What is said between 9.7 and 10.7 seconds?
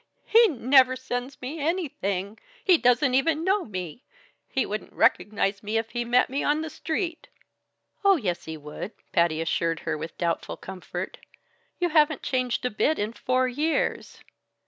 her with doubtful